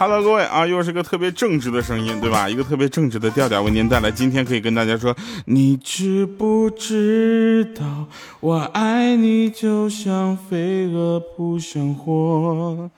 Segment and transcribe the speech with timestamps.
[0.00, 2.48] Hello，各位啊，又是个特别正直的声音，对吧？
[2.48, 4.10] 一个特别正直的调调为您带来。
[4.10, 5.14] 今天可以跟大家说，
[5.44, 8.06] 你知不知道
[8.40, 12.88] 我爱你就像飞蛾扑向火？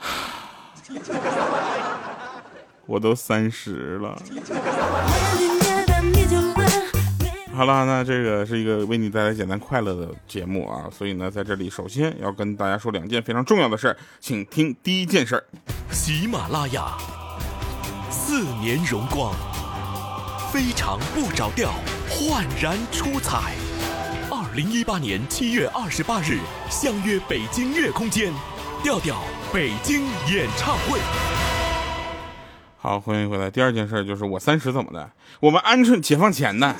[2.86, 4.20] 我都三十了。
[7.54, 15.44] 好了，那这个是一个为你带来简单快乐的节目啊，所以呢，在这里首先要跟大家说两件非常重要的事儿，请听第一件事儿。
[15.90, 16.96] 喜马拉雅
[18.10, 19.34] 四年荣光，
[20.50, 21.72] 非常不着调，
[22.08, 23.52] 焕然出彩。
[24.30, 26.38] 二零一八年七月二十八日，
[26.70, 28.32] 相约北京乐空间，
[28.82, 30.98] 调调北京演唱会。
[32.78, 33.50] 好，欢迎回来。
[33.50, 35.08] 第二件事就是我三十怎么的？
[35.38, 36.74] 我们鹌鹑解放前呢。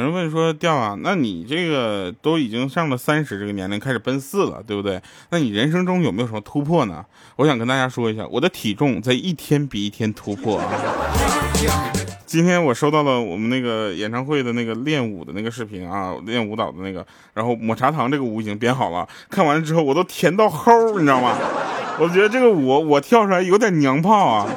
[0.00, 4.98] 有人问说，调啊，那你这个都已经上了三十这个年龄，开始奔四了，对不对？
[5.28, 7.04] 那你人生中有没有什么突破呢？
[7.36, 10.58] 我想跟大家说一下，我的体重在一天比一天突破。
[12.24, 21.36] 今天我收到了我们那个演唱会的那个练舞的那个视频啊，练舞蹈的那个，然后抹茶糖这个舞已经编好了，看完之后我都甜到齁，你知道吗？
[21.98, 24.48] 我觉得这个舞我跳出来有点娘炮啊。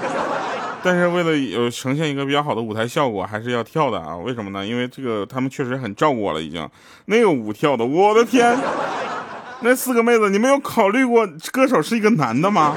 [0.84, 4.18] 但是为了有呈现一个比较好的舞台效果，还是要跳的啊？
[4.18, 4.66] 为什么呢？
[4.66, 6.70] 因为这个他们确实很照顾我了，已经
[7.06, 8.58] 那个舞跳的，我的天！
[9.62, 12.76] 那四个妹子，你们有考虑过歌手是一个男的吗？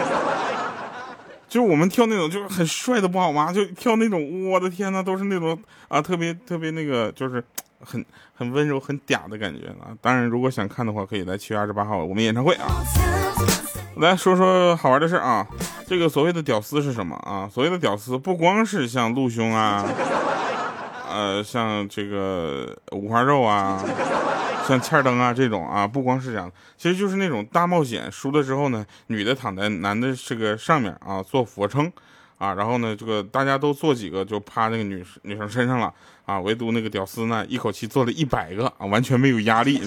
[1.49, 3.53] 就是我们跳那种就是很帅的不好吗？
[3.53, 7.43] 就跳那种，我的天呐，都是那种啊，特别特别那个，就是
[7.81, 9.91] 很很温柔、很嗲的感觉啊。
[10.01, 12.67] 当然，如果想看的话，可以来七月二十八号我们演唱会啊。
[13.97, 15.47] 来说说好玩的事啊，
[15.89, 17.49] 这个所谓的屌丝是什么啊？
[17.53, 19.85] 所谓的屌丝不光是像陆兄啊，
[21.09, 23.81] 呃，像这个五花肉啊，
[24.67, 31.91] 像欠灯啊这种啊，不光是这样，其实就是那种大冒险输了之后呢，女的躺在男的这个上面啊，做俯卧撑
[32.39, 35.95] 啊，然后呢，这个大家都做几个就趴那个女女生身上了
[36.25, 39.81] 啊，唯独那个屌丝呢，一口气做了一百个啊，完全没有压力。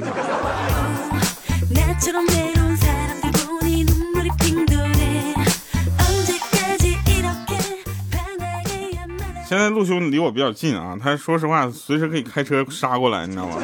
[9.69, 13.57] 陆兄离我比较近啊，他说实话，随时可以开车杀过来，你知道吗？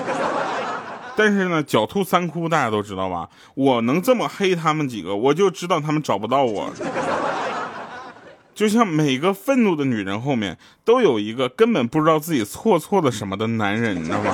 [1.18, 3.30] 但是呢，狡兔三窟大家都知道吧？
[3.54, 6.70] 我能这么黑他们几个，我就知道他们找不到我。
[8.54, 14.34] 就像每个愤怒的女人后面都有一个根本不知道自己错错的什么的男人，你知道吗？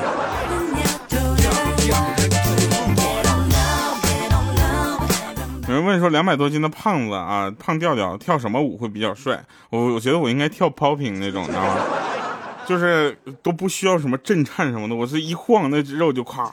[5.82, 9.44] 人问说，两百多斤的胖子啊，胖调调跳什么舞会比较帅？
[9.72, 11.78] 我我觉得我应该跳 popping 那种，你知道吗？
[12.68, 16.52] 就是都不需要什么震颤什么的，我是一晃那肉就垮。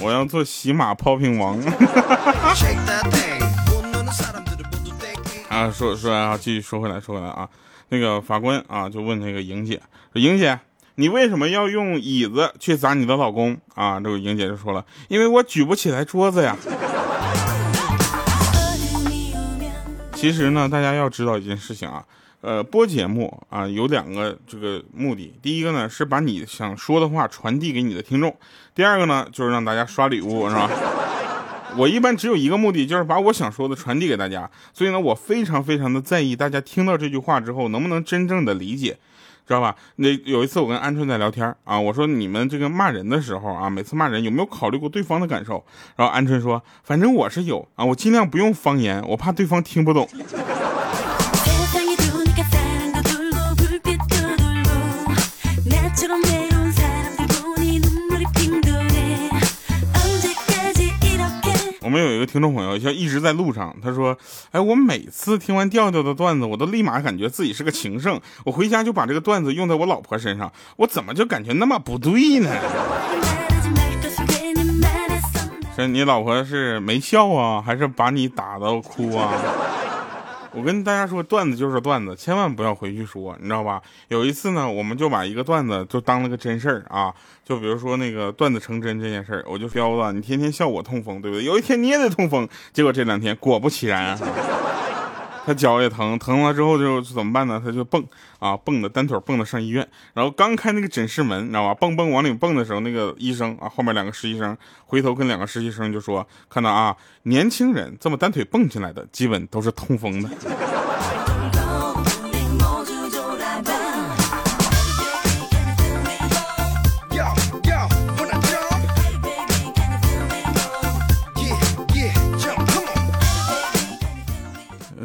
[0.00, 1.58] 我要做喜马 popping 王。
[5.48, 7.48] 啊，说说啊，继续说回来，说回来啊。
[7.88, 9.80] 那个法官啊，就问那个莹姐
[10.12, 10.58] 说：“莹姐，
[10.96, 16.56] 你为什么要用椅子去砸你的老公啊？”这个莹姐就说了：“因为我举不起来桌子呀。”
[20.14, 22.04] 其实呢，大家要知道一件事情啊，
[22.40, 28.34] 呃，播节目啊有两个这个目的，第一个呢是把你想说的话传递给你的听众，
[28.74, 30.68] 第二个呢就是让大家刷礼物，是吧？
[31.78, 34.50] 我一般只有一个目的，就是把我想说的传递给大家。
[34.72, 38.96] 所以呢，我非常非常的在意大家听到这句话之后能不能真正的理解，
[39.46, 39.76] 知道吧？
[39.96, 45.62] 那有一次我跟鹌鹑在聊天啊，我说你们这个骂人的时候啊，每次骂人有没有考虑过对方的感受？
[45.96, 50.08] 然后鹌鹑说，反正我是有啊，我尽量不用方言，我怕对方听不懂。
[62.26, 64.18] 听众朋友，像一直在路上，他说
[64.50, 68.20] ：“哎，我每次听完调调的段子，我都立马感觉自己是个情圣。
[68.44, 72.50] 我回家就把这个段子用在我老婆身上，我怎么就感觉那么不对呢？”
[75.76, 79.32] 是 你老婆是没笑啊，还是把你打到哭啊？
[80.56, 83.82] 我跟大家说，段子就是段子，千万不要回去说，你知道吧？
[84.08, 87.12] 有一次呢，我们就把一个段子就当了个真事儿啊，
[87.44, 91.44] 就比如说那个段子成真这件事儿，我就彪子，你天天笑我痛风，对不对？
[91.44, 94.18] 有一天你也得痛风，结果这两天果不其然。
[95.46, 97.62] 他脚也疼，疼了之后就怎么办呢？
[97.64, 98.04] 他就蹦
[98.40, 101.72] 啊，蹦的单腿蹦的上医院，然后刚开那个诊室门，你知道吧？
[101.72, 110.28] 蹦蹦往里蹦的时候，那个医生啊，后面两个实习生回头跟两个实习生就说：“看到啊，年轻人这么单腿蹦进来的，基本都是痛风的。”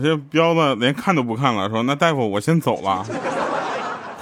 [0.01, 3.06] 这彪子连看都不看了，说那大夫我先走了。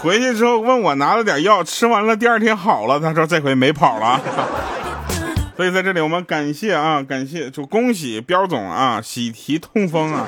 [0.01, 2.99] 回去之后问我拿了点药，吃完了第二天好了。
[2.99, 4.21] 他说这回没跑了。
[5.57, 10.25] 所以在这里我们感谢啊，感谢就恭喜彪总啊，喜提痛风啊。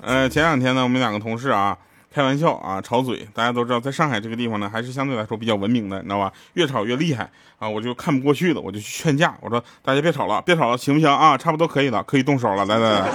[0.00, 1.76] 呃，前两天呢，我们两个同事啊。
[2.14, 6.32] 开玩笑啊，吵嘴，大家都知道，在上海这个地方呢，还是相对来说比较文明的，你知道吧？
[6.52, 7.28] 越吵越厉害
[7.58, 11.36] 啊，我就看不过去了，我就去劝架，我说大家别吵了，别吵了，行不行啊？
[11.36, 13.08] 差不多可以了，可以动手了，来来来。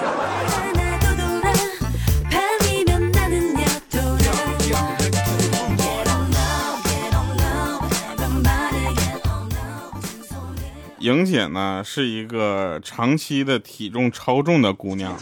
[10.99, 15.15] 莹姐呢，是一个长期的体重超重的姑娘。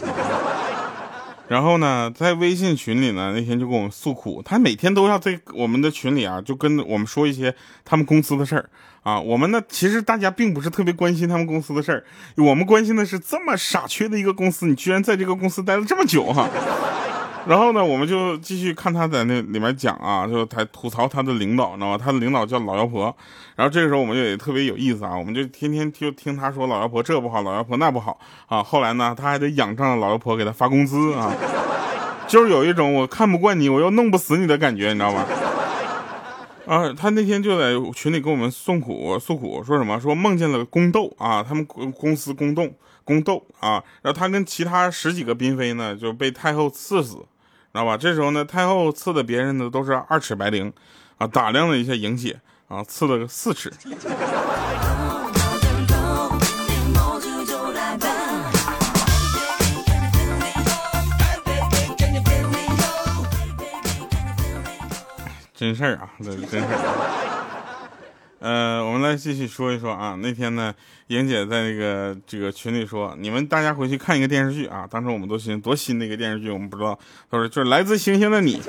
[1.48, 7.54] 然后呢，在微信群里呢，那天就跟我们诉苦，他每天都要在我们的群里啊，就跟我们说一些
[7.84, 8.68] 他们公司的事儿
[9.02, 9.18] 啊。
[9.18, 12.04] 我们呢，其实大家并不是特别关心他们公司的事儿，
[12.36, 16.48] 我们关心的是这么傻缺的一个公司，你居然在这个公司待了这么久哈。
[17.46, 21.98] 然后呢，我们就继续看他在那里面讲啊，就他吐槽他的领导，你知道吗？
[21.98, 23.14] 他的领导叫老妖婆。
[23.56, 28.62] 然后这个时候我们就也特别有意思啊，我们就天天就听他说老妖婆这不好，老妖婆那不好啊。
[28.62, 31.32] 后来呢，他还得仰仗老妖婆给他发工资啊，
[32.26, 35.24] 就是有一种我看不惯你，我又弄不死你的感觉，你知道吗？
[36.68, 42.68] 啊，他那天就在群里跟我们诉苦诉苦，说什么说梦见了宫斗啊，他们公公司宫斗
[43.04, 47.24] 宫斗啊，然后他跟其他十几个嫔妃呢就被太后赐死。
[47.70, 47.96] 知道吧？
[47.96, 50.72] 这时候呢，太后赐的别人呢都是二尺白绫，
[51.16, 53.72] 啊，打量了一下莹姐，啊，赐了个四尺。
[65.58, 67.88] 真事儿啊，这真事儿。
[68.38, 70.16] 呃，我们来继续说一说啊。
[70.22, 70.72] 那天呢，
[71.08, 74.86] 莹姐在那个这个群里说，你们大家回去看一个电视剧啊。
[74.88, 76.96] 当时我们都心多新的一个电视剧，我们不知道，
[77.28, 78.62] 他说就是来自星星的你。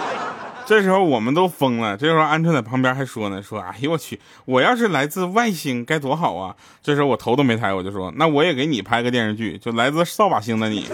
[0.66, 1.96] 这时候我们都疯了。
[1.96, 6.54] 这时候鹌鹑在旁边还说呢，说哎呦我去，我要是来自外星该多好啊。
[6.82, 10.86] 这时候我头都没抬，我就说，那我也给你拍个电视剧，就来自扫把星的你。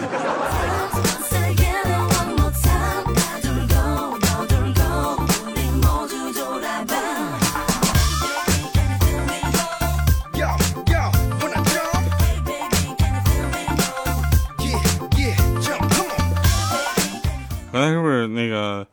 [17.73, 18.85] 刚才是不是那个，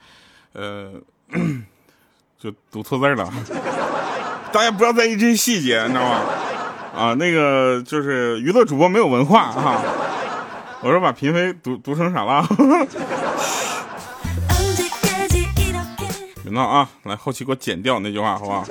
[0.55, 0.91] 呃，
[2.41, 3.31] 就读错字了？
[4.51, 6.21] 大家不要在意这些细节，你知道吗？
[6.97, 9.83] 啊，那个就是娱乐主播没有文化哈。
[10.81, 12.43] 我说把嫔妃读读成啥了？
[16.43, 16.89] 别闹啊！
[17.03, 18.65] 来，后期给我剪掉那句话，好不好？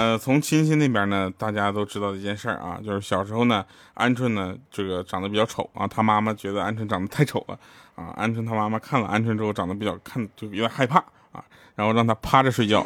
[0.00, 3.62] 呃，从亲戚那边呢，大家都知道一件事儿啊，就是小时候呢，
[3.96, 7.58] 鹌鹑呢这个长得比较丑啊，他妈妈觉得鹌鹑长得太丑了
[7.96, 11.00] 啊，鹌鹑他妈妈看了鹌鹑之后长得比较看就有点害怕
[11.32, 12.82] 啊，然后让他趴着睡觉。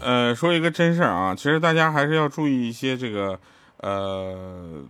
[0.00, 3.38] 呃，说一个真事儿啊，其实大家还是要注意一些这个。
[3.84, 4.82] 呃，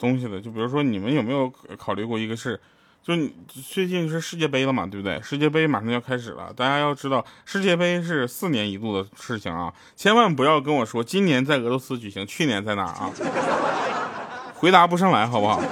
[0.00, 2.60] 东西的，就比如说，你们有没有考虑过一个事？
[3.00, 3.14] 就
[3.48, 5.20] 最近是世界杯了嘛，对不对？
[5.22, 13.10] 世界杯马上要开始了，大家要知道，世界杯是四年一度的事情啊，千万不要跟我说今年在俄罗斯举行，去年在哪啊？
[14.58, 15.62] 回答不上来，好不好？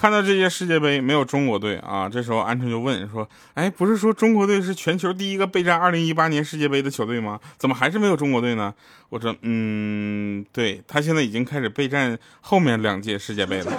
[0.00, 7.40] 看到这届世界杯没有中国队啊，这时候鹌鹑就问说：“哎，不是说中国队是全球第一个备战二零一八年世界杯的球队吗？
[7.56, 8.72] 怎么还是没有中国队呢？”
[9.10, 13.72] 我说：“嗯，对他现在已经开始备战后面两届世界杯了。”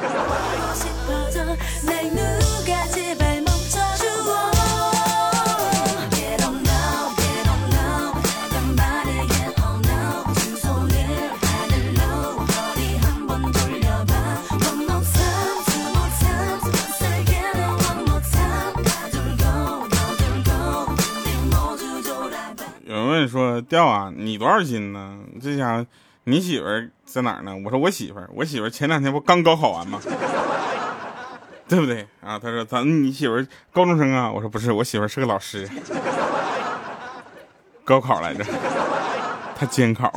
[23.30, 25.20] 说掉啊，你多少斤呢？
[25.42, 25.86] 这家伙，
[26.26, 27.56] 你媳妇儿在哪呢？
[27.64, 30.02] 我说我媳妇儿，我媳妇儿前两天不刚高考完吗？
[31.70, 32.40] 对不对啊？
[32.40, 34.32] 他说咱你媳妇儿高中生啊？
[34.32, 35.70] 我说不是，我媳妇儿是个老师，
[37.86, 38.44] 高考来着，
[39.56, 40.12] 他监考。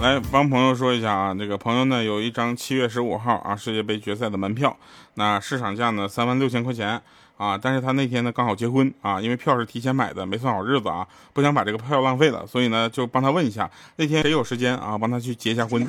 [0.00, 4.74] 来帮朋友说一下啊，这个朋友呢有一张七月十五号啊世界杯决赛的门票，
[5.14, 6.98] 那市场价呢三万六千块钱
[7.36, 15.86] 啊，但是他那天呢刚好结婚啊，因为票是提前买的，没算好日子啊，不想把这个票浪费了，所以呢就帮他问一下，那天谁有时间啊，帮他去结一下婚。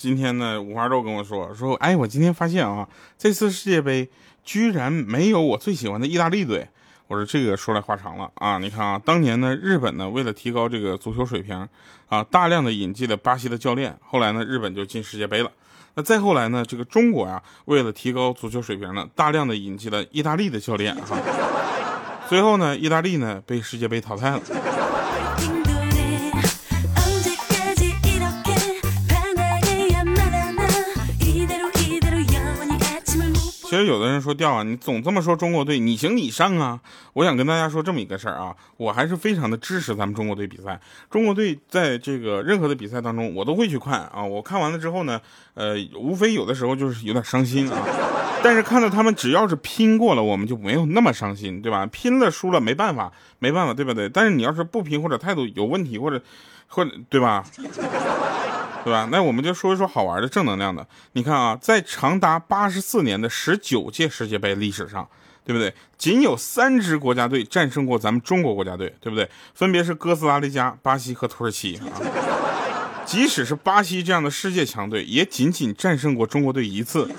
[0.00, 2.88] 今天呢，五花肉跟我说说，哎，我今天发现啊，
[3.18, 4.08] 这次世界杯
[4.42, 6.66] 居然没有我最喜欢的意大利队。
[7.06, 11.68] 我说这个说来话长了啊，你看啊，当年呢，日本呢为了提高这个足球水平
[12.08, 15.52] 啊，大量的引进了巴西的教练，后来呢，日本就进世界杯了。
[15.96, 21.18] 那再后来呢，这个中国呀，为了提高足球水平呢，大量的引进了意大利的教练哈，
[22.26, 24.40] 最后呢，意大利呢被世界杯淘汰了。
[33.70, 36.80] 其实有的人说掉啊，你总这么说中国队，你行你上啊！
[37.12, 40.80] 我想跟大家说这么一个事儿啊，我还是非常的支持咱们中国队比赛。
[41.08, 44.24] 中国队在这个任何的比赛当中，我都会去看啊。
[44.24, 45.20] 我看完了之后呢，
[45.54, 47.78] 呃，无非有的时候就是有点伤心啊。
[48.42, 51.86] 但是看到他们只要是拼过了，我们就没有那么伤心，对吧？
[51.86, 54.08] 拼了输了没办法，没办法，对不对？
[54.08, 56.20] 但是你要是不拼或者态度有问题，或者
[56.66, 57.44] 或者对吧？
[58.84, 59.08] 对吧？
[59.10, 60.86] 那我们就说一说好玩的、正能量的。
[61.12, 65.06] 你看啊，在长达八十四年的十九届世界杯历史上，
[65.44, 65.74] 对不对？
[65.98, 69.28] 仅有三支国家队战胜过咱们中国国家队，对不对？
[69.54, 71.84] 分别是哥斯达黎加、巴西和土耳其啊。
[73.04, 77.10] 即使是巴西这样的世界强队，也仅仅战胜过中国队一次。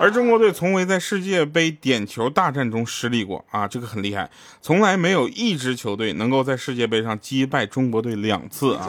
[0.00, 4.30] 而中国队从未在世界杯点球大战中失利过啊，这个很厉害。
[4.62, 8.88] 从来没有一支球队能够在世界杯上击败中国队两次啊。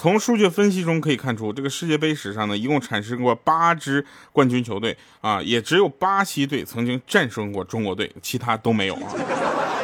[0.00, 4.02] 从数据分析中可以看出，这个世界杯史上呢，一共产生过八支
[4.32, 9.12] 冠军球队啊，也只有巴西队曾经战胜过中国队，其他都没有啊。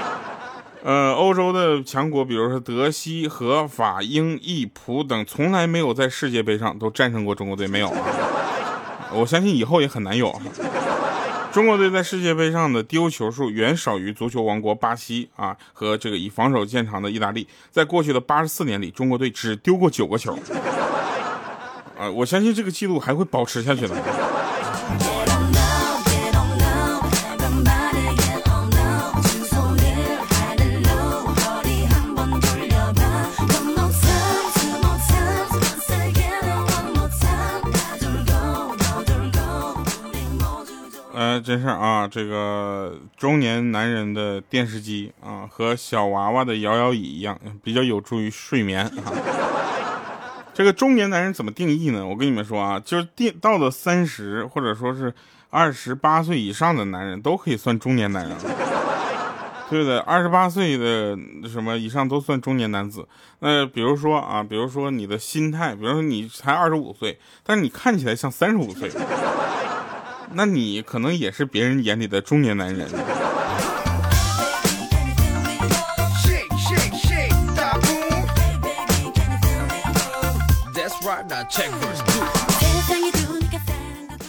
[0.82, 8.00] 呃，欧洲的强国，比如说德、西、荷、法、英、意、普等，从来没有在世界杯上都战胜过中国队，没有啊。
[9.12, 10.34] 我相信以后也很难有。
[11.56, 17.48] 中国队在世界杯上的丢球数远少于足球王国巴西啊和这个以防守见长的意大利。
[17.70, 20.38] 在过去的八十四年里，中国队只丢过九个球。
[21.98, 23.94] 啊，我相信这个记录还会保持下去的。
[41.40, 48.92] 真是啊，这个中年男人的电视机啊，和小娃娃的摇摇椅一样，比较有助于睡眠啊。
[50.54, 52.06] 这个中年男人怎么定义呢？
[52.06, 55.12] 我跟你们说啊，就是定到了三十或者说是
[55.50, 58.36] 二十八岁以上的男人都可以算中年男人，
[59.68, 59.98] 对不对？
[59.98, 61.16] 二十八岁的
[61.46, 63.06] 什么以上都算中年男子。
[63.40, 68.90] 那比如说啊，比如说你的心态，比如说你才二十五岁，但是你看起来像三十五岁。
[70.36, 72.86] 那你可能也是别人眼里的中年男人。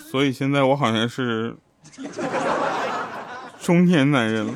[0.09, 1.53] 所以现在我好像是
[3.61, 4.53] 中年男人了。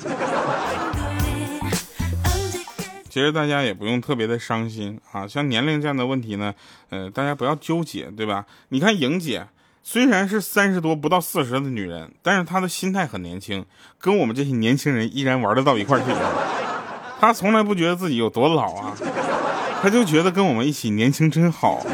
[3.10, 6.56] 其实大家也不用特别的伤心啊，像年龄这样的问题呢，
[6.92, 8.46] 呃，大家不要纠结，对吧？
[8.70, 9.46] 你看莹姐。
[9.84, 13.66] 虽然是三十多不到四十的女人，但是她的心态很年轻，
[14.00, 16.06] 跟我们这些年轻人依然玩得到一块去。
[17.20, 18.94] 她从来不觉得自己有多老啊，
[19.82, 21.86] 她就觉得跟我们一起年轻真好。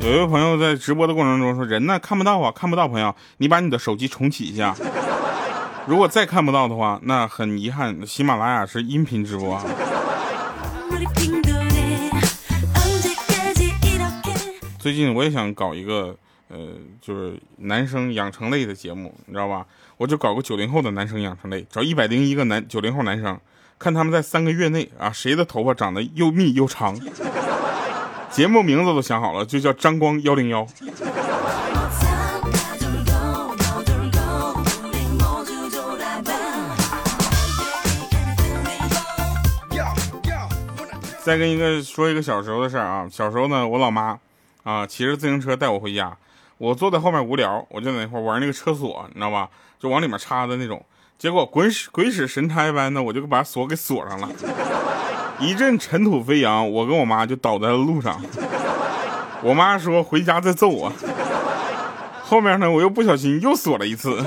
[0.00, 4.72] 有一位朋友在直播的过程中说：“人呢看不到啊，看不到。”朋友，你把你的手机重启一下，
[5.84, 9.60] 如果再看不到的话，那很遗憾，喜马拉雅是音频直播
[14.86, 16.16] 最近我也想搞一个，
[16.46, 16.58] 呃，
[17.00, 19.66] 就是男生养成类的节目，你知道吧？
[19.96, 23.36] 我就搞个九零后的男生养成类，找一百零一个男九零后男生，
[23.80, 26.96] 看他们在三个月内啊，谁的头发长得又密又长。
[28.30, 30.64] 节目名字都想好了，就叫张光幺零幺。
[41.24, 44.16] 再跟一个说一个小时候的事儿啊，小时候呢，我老妈。
[44.66, 46.16] 啊，骑着自行车带我回家，
[46.58, 49.48] 我坐在后面无聊，我就在那块玩那个车锁，你知道吧？
[49.78, 50.84] 就往里面插的那种。
[51.16, 54.28] 结果鬼使鬼使神差般的，我就把锁给锁上了。
[55.38, 58.20] 一阵尘土飞扬，我跟我妈就倒在了路上。
[59.40, 60.92] 我妈说回家再揍我。
[62.24, 64.20] 后面呢，我又不小心又锁了一次。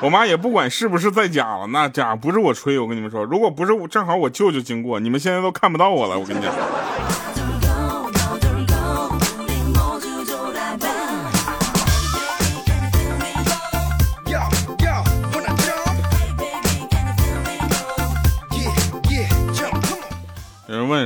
[0.00, 6.52] 我妈也不管是不是在家了，那家不是我吹，我跟你们说，如果不是正好我舅舅经过，你们现在都看不到我了，我跟你讲。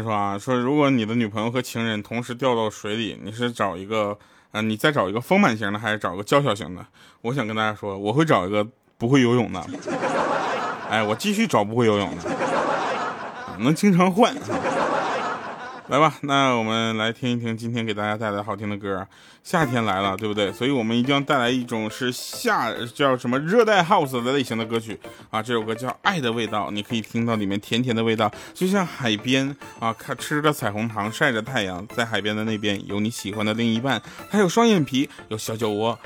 [0.02, 4.19] 说啊，说如果你的女朋友和情人同时掉到水里，你是找一个，
[4.52, 6.87] 呃，你再找一个丰满型的，还是找个娇小型的？
[7.23, 8.66] 我想跟大家说，我会找一个
[8.99, 9.64] 不会游泳的。
[10.90, 12.25] 哎，我继续找不会游泳的，
[13.59, 14.35] 能经常换。
[15.90, 19.04] 来吧，那我们来听一听今天给大家带来好听的歌。
[19.42, 20.52] 夏天来了，对不对？
[20.52, 24.97] 所以我们一定要带来一种是夏叫什么热带 house 的类型的歌曲
[25.30, 25.42] 啊。
[25.42, 35.99] 这首歌叫《爱的味道》，你可以听到里面甜甜的味道，就像海边啊，看吃着彩虹糖，晒着太阳，在海边的那边有你喜欢的另一半，还有双眼皮，有小酒窝。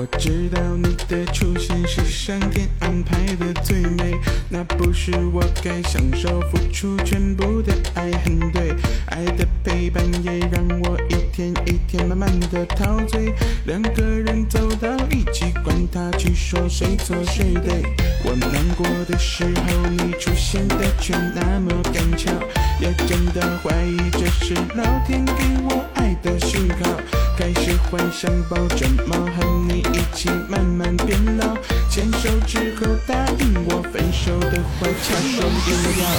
[0.00, 8.74] 我知道你的出现是上天安排的最美，那不是我该享受付出全部的爱，很对，
[9.08, 13.34] 爱的陪伴也让我一天一天慢慢的陶醉，
[13.66, 17.82] 两个人走到一起，管他去说谁错谁对。
[18.24, 22.32] 我难过的时候，你出现的却那么刚巧，
[22.80, 25.32] 也真的怀疑这是老天给
[25.64, 26.90] 我爱的讯号，
[27.36, 29.80] 开始幻想抱着猫和你。
[29.92, 31.54] 一起慢慢变老，
[31.90, 35.70] 牵手之后答应我分手的话，掐双眼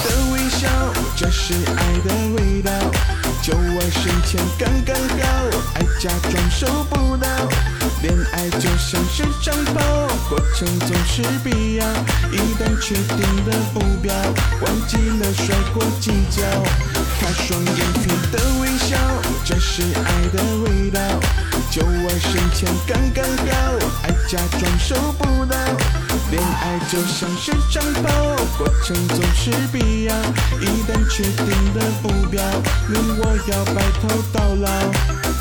[0.04, 0.68] 的微笑，
[1.16, 2.70] 这是爱的味道。
[3.42, 5.24] 就我身前刚刚好，
[5.74, 7.26] 爱假装收不到。
[8.02, 9.80] 恋爱就像是长跑，
[10.28, 11.86] 过程总是必要。
[12.32, 14.12] 一旦确定的目标，
[14.60, 16.42] 忘记了甩过计较。
[17.20, 18.96] 他双眼皮的微笑，
[19.44, 21.00] 这是爱的味道。
[21.70, 23.54] 就我身前刚刚好，
[24.02, 25.56] 爱假装收不到。
[26.32, 30.14] 恋爱就像是长跑，过程总是必要。
[30.60, 32.42] 一旦确定的目标，
[32.88, 35.31] 你我要白头到老。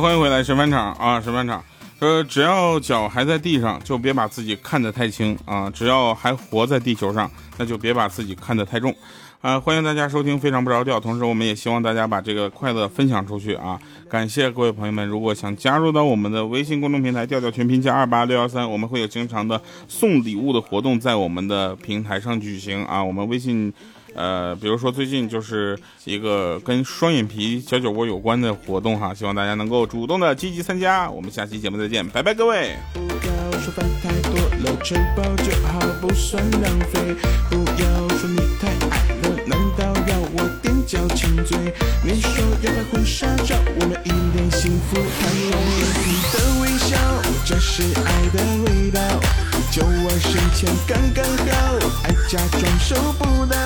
[0.00, 1.60] 欢迎回来，审判场啊，审判场。
[1.98, 5.68] 说只要脚还在地上，就别把自己看得太轻啊！
[5.68, 8.94] 只要还活在地球上，那就别把自己看得太重
[9.40, 9.58] 啊！
[9.58, 13.76] 欢迎大家收听《非常不着调》，同时我们也希望大家把这个快乐分享出去啊！
[14.08, 23.02] 感谢各位朋友们，如果想加入到我们的微信公众平台“调调全拼加二八六幺三”，我们会有经常的送礼物的活动在我们的平台上举行啊！
[23.02, 23.74] 我们微信。
[24.14, 31.08] 呃，比如说最近就是一个跟双眼皮、小酒窝有关的活动哈，希望大家能够主动的积极参加。
[31.08, 32.74] 我们下期节目再见，拜拜，各位。
[32.94, 37.14] 不要说饭太多了，吃饱就好，不算浪费。
[37.50, 41.56] 不要说你太矮了，难道要我踮脚亲嘴？
[42.02, 46.96] 你说要拍婚纱照，我们一脸幸福，看双眼皮的微笑，
[47.44, 49.47] 这是爱的味道。
[49.70, 53.56] 就我身前刚刚好，爱假装收不到。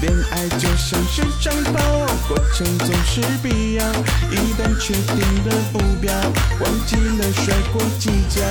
[0.00, 1.80] 恋爱就像是长跑，
[2.28, 3.84] 过程总是必要。
[4.30, 6.12] 一旦确定的目标，
[6.60, 8.42] 忘记了甩过计较。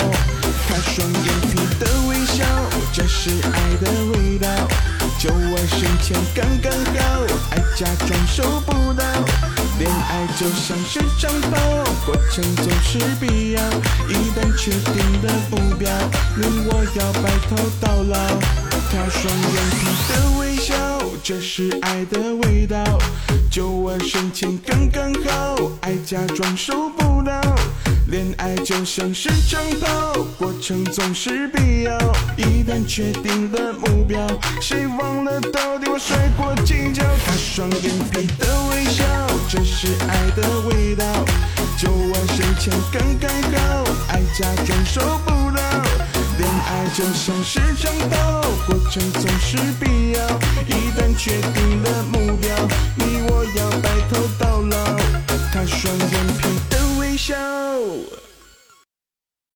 [0.67, 2.43] 他双眼皮的微笑，
[2.93, 4.47] 这是爱的味道。
[5.19, 9.03] 就我身前刚刚好，爱假装收不到。
[9.79, 11.57] 恋爱就像是长跑，
[12.05, 13.61] 过程总是必要。
[14.09, 15.89] 一旦确定了目标，
[16.35, 18.17] 你我要白头到老。
[18.89, 20.73] 他双眼皮的微笑。
[21.23, 22.83] 这是爱的味道，
[23.51, 27.16] 酒窝深情刚刚好，爱假装收不。
[28.09, 31.91] 恋爱就像是长跑，过程总是必要。
[32.37, 34.25] 一旦确定了目标，
[34.61, 37.03] 谁忘了到底我摔过几跤？
[37.25, 39.03] 他双眼皮的微笑，
[39.49, 41.05] 这是爱的味道，
[41.77, 45.61] 就我身前刚刚好，爱假装收不到。
[46.37, 50.21] 恋爱就像是长跑，过程总是必要。
[50.65, 52.55] 一旦确定了目标，
[52.95, 54.21] 你我要白头